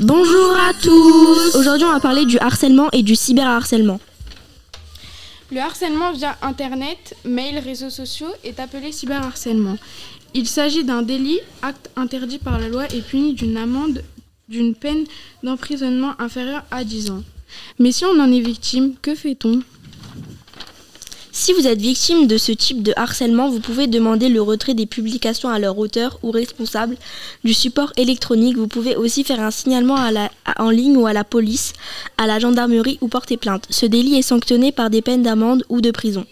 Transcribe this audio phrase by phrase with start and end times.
[0.00, 3.98] Bonjour à tous Aujourd'hui on va parler du harcèlement et du cyberharcèlement.
[5.50, 9.76] Le harcèlement via Internet, mail, réseaux sociaux est appelé cyberharcèlement.
[10.34, 14.04] Il s'agit d'un délit, acte interdit par la loi et puni d'une amende
[14.48, 15.04] d'une peine
[15.42, 17.24] d'emprisonnement inférieure à 10 ans.
[17.80, 19.62] Mais si on en est victime, que fait-on?
[21.48, 24.84] Si vous êtes victime de ce type de harcèlement, vous pouvez demander le retrait des
[24.84, 26.98] publications à leur auteur ou responsable
[27.42, 28.58] du support électronique.
[28.58, 29.96] Vous pouvez aussi faire un signalement
[30.58, 31.72] en ligne ou à la police,
[32.18, 33.66] à la gendarmerie ou porter plainte.
[33.70, 36.26] Ce délit est sanctionné par des peines d'amende ou de prison.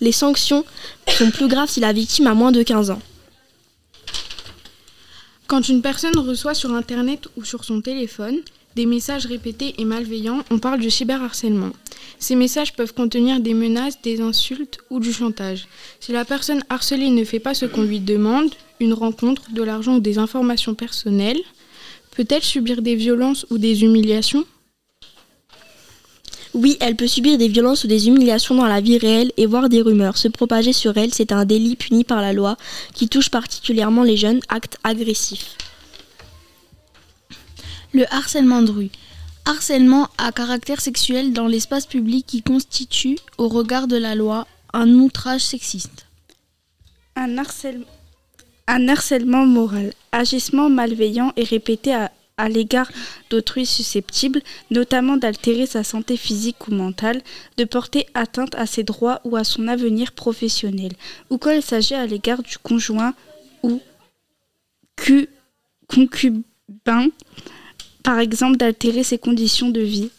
[0.00, 0.64] Les sanctions
[1.06, 3.02] sont plus graves si la victime a moins de 15 ans.
[5.48, 8.38] Quand une personne reçoit sur Internet ou sur son téléphone
[8.76, 11.70] des messages répétés et malveillants, on parle du cyberharcèlement.
[12.18, 15.66] Ces messages peuvent contenir des menaces, des insultes ou du chantage.
[16.00, 18.50] Si la personne harcelée ne fait pas ce qu'on lui demande,
[18.80, 21.40] une rencontre, de l'argent ou des informations personnelles,
[22.16, 24.44] peut-elle subir des violences ou des humiliations?
[26.54, 29.70] Oui, elle peut subir des violences ou des humiliations dans la vie réelle et voir
[29.70, 31.14] des rumeurs se propager sur elle.
[31.14, 32.58] C'est un délit puni par la loi
[32.94, 35.56] qui touche particulièrement les jeunes actes agressifs.
[37.94, 38.90] Le harcèlement de rue.
[39.44, 44.88] Harcèlement à caractère sexuel dans l'espace public qui constitue, au regard de la loi, un
[44.94, 46.06] outrage sexiste.
[47.16, 49.92] Un, harcèlement moral.
[50.10, 52.90] Agissement malveillant et répété à, à l'égard
[53.28, 57.20] d'autrui susceptible, notamment d'altérer sa santé physique ou mentale,
[57.58, 60.92] de porter atteinte à ses droits ou à son avenir professionnel,
[61.28, 63.12] ou quand il s'agit à l'égard du conjoint
[63.62, 63.82] ou
[65.88, 67.10] concubin
[68.02, 70.10] par exemple d'altérer ses conditions de vie.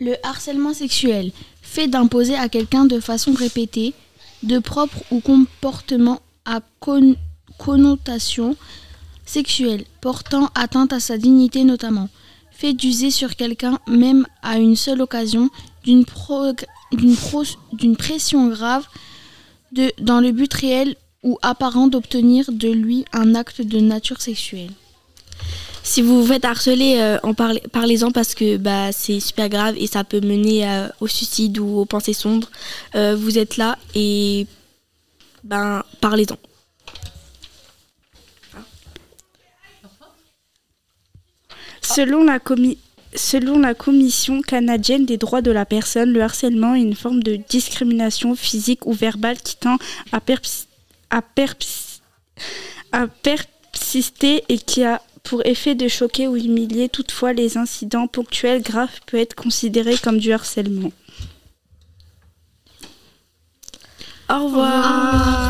[0.00, 3.94] Le harcèlement sexuel, fait d'imposer à quelqu'un de façon répétée,
[4.42, 6.60] de propre ou comportement à
[7.58, 8.56] connotation
[9.26, 12.08] sexuelle, portant atteinte à sa dignité notamment,
[12.50, 15.50] fait d'user sur quelqu'un même à une seule occasion
[15.84, 16.04] d'une
[17.96, 18.86] pression grave
[19.98, 24.70] dans le but réel ou apparent d'obtenir de lui un acte de nature sexuelle.
[25.86, 29.86] Si vous vous faites harceler, euh, en parlez-en parce que bah, c'est super grave et
[29.86, 32.50] ça peut mener euh, au suicide ou aux pensées sombres.
[32.94, 34.46] Euh, vous êtes là et
[35.44, 36.38] ben parlez-en.
[41.82, 47.36] Selon la, Commission canadienne des droits de la personne, le harcèlement est une forme de
[47.36, 49.76] discrimination physique ou verbale qui tend
[50.12, 50.20] à,
[52.92, 56.88] à persister et qui a pour effet de choquer ou humilier.
[56.88, 60.92] Toutefois, les incidents ponctuels graves peuvent être considérés comme du harcèlement.
[64.30, 65.43] Au revoir.